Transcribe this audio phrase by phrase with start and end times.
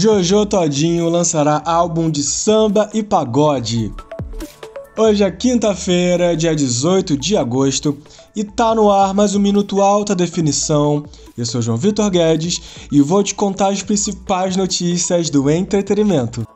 [0.00, 3.92] Jojo Todinho lançará álbum de samba e pagode.
[4.96, 7.98] Hoje é quinta-feira, dia 18 de agosto,
[8.36, 11.02] e tá no ar mais um Minuto Alta Definição.
[11.36, 12.60] Eu sou João Vitor Guedes
[12.92, 16.46] e vou te contar as principais notícias do entretenimento.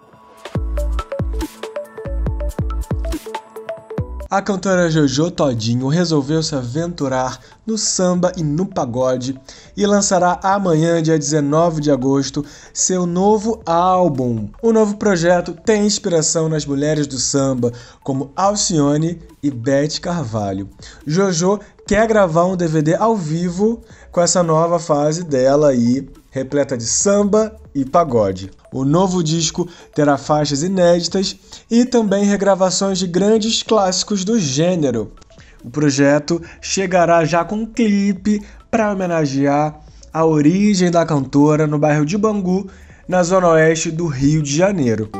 [4.32, 9.38] A cantora Jojo Todinho resolveu se aventurar no samba e no pagode
[9.76, 12.42] e lançará amanhã, dia 19 de agosto,
[12.72, 14.48] seu novo álbum.
[14.62, 20.66] O novo projeto tem inspiração nas mulheres do samba, como Alcione e Beth Carvalho.
[21.06, 26.84] Jojo quer gravar um DVD ao vivo com essa nova fase dela aí repleta de
[26.84, 28.50] samba e pagode.
[28.72, 31.36] O novo disco terá faixas inéditas
[31.70, 35.12] e também regravações de grandes clássicos do gênero.
[35.62, 39.78] O projeto chegará já com um clipe para homenagear
[40.12, 42.68] a origem da cantora no bairro de Bangu,
[43.06, 45.10] na zona oeste do Rio de Janeiro.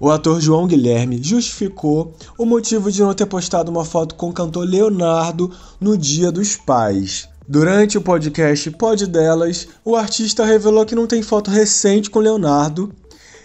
[0.00, 4.32] O ator João Guilherme justificou o motivo de não ter postado uma foto com o
[4.32, 7.28] cantor Leonardo no Dia dos Pais.
[7.48, 12.92] Durante o podcast Pod Delas, o artista revelou que não tem foto recente com Leonardo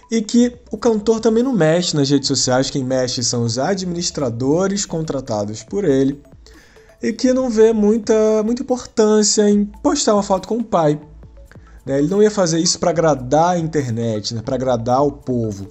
[0.08, 4.86] e que o cantor também não mexe nas redes sociais, quem mexe são os administradores
[4.86, 6.22] contratados por ele,
[7.02, 11.00] e que não vê muita, muita importância em postar uma foto com o pai.
[11.84, 11.98] Né?
[11.98, 14.42] Ele não ia fazer isso para agradar a internet, né?
[14.42, 15.68] para agradar o povo.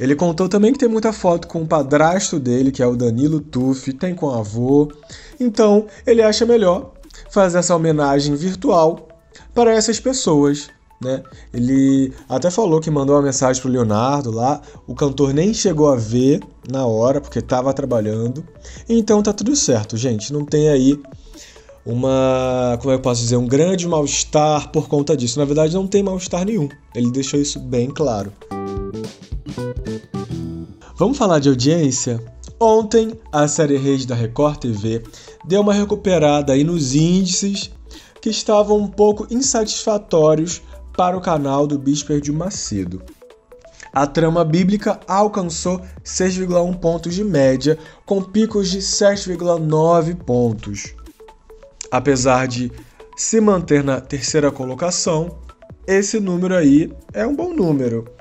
[0.00, 3.38] Ele contou também que tem muita foto com o padrasto dele, que é o Danilo
[3.38, 4.90] Tuff, tem com o avô.
[5.38, 6.92] Então, ele acha melhor
[7.30, 9.06] fazer essa homenagem virtual
[9.54, 10.70] para essas pessoas.
[11.02, 11.22] Né?
[11.52, 15.96] Ele até falou que mandou uma mensagem pro Leonardo lá, o cantor nem chegou a
[15.96, 16.40] ver
[16.70, 18.42] na hora porque estava trabalhando.
[18.88, 20.32] Então tá tudo certo, gente.
[20.32, 20.98] Não tem aí
[21.84, 25.38] uma, como é eu posso dizer, um grande mal-estar por conta disso.
[25.38, 26.70] Na verdade, não tem mal-estar nenhum.
[26.94, 28.32] Ele deixou isso bem claro.
[31.00, 32.22] Vamos falar de audiência?
[32.60, 35.02] Ontem, a série Reis da Record TV
[35.46, 37.70] deu uma recuperada aí nos índices
[38.20, 40.60] que estavam um pouco insatisfatórios
[40.94, 43.00] para o canal do Bispo de Macedo.
[43.94, 50.94] A trama bíblica alcançou 6,1 pontos de média, com picos de 7,9 pontos.
[51.90, 52.70] Apesar de
[53.16, 55.38] se manter na terceira colocação,
[55.86, 58.19] esse número aí é um bom número.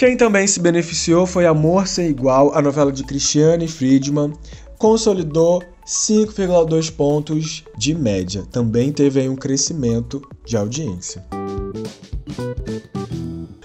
[0.00, 4.32] Quem também se beneficiou foi Amor Sem Igual, a novela de Cristiane Friedman,
[4.78, 8.42] consolidou 5,2 pontos de média.
[8.50, 11.22] Também teve aí um crescimento de audiência.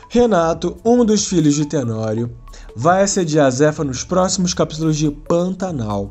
[0.10, 2.30] Renato, um dos filhos de Tenório,
[2.76, 6.10] vai assediar Zefa nos próximos capítulos de Pantanal.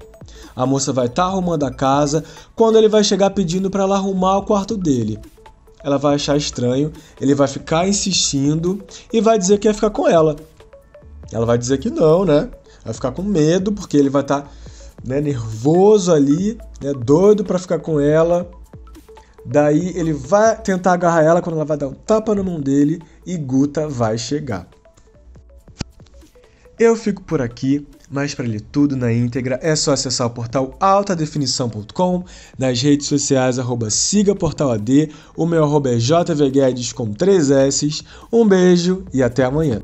[0.57, 2.25] A moça vai estar tá arrumando a casa
[2.57, 5.21] quando ele vai chegar pedindo para ela arrumar o quarto dele
[5.85, 6.91] ela vai achar estranho,
[7.21, 10.35] ele vai ficar insistindo e vai dizer que ia ficar com ela.
[11.31, 12.51] Ela vai dizer que não, né?
[12.83, 14.49] Vai ficar com medo porque ele vai estar tá,
[15.05, 18.51] né, nervoso ali, né, doido para ficar com ela.
[19.45, 23.03] Daí ele vai tentar agarrar ela quando ela vai dar um tapa na mão dele
[23.27, 24.67] e Guta vai chegar.
[26.79, 27.87] Eu fico por aqui.
[28.15, 32.23] Mas para ler tudo na íntegra é só acessar o portal altadefinição.com,
[32.57, 38.05] nas redes sociais arroba siga portal AD, o meu arroba é jvguedes com três S.
[38.33, 39.83] Um beijo e até amanhã.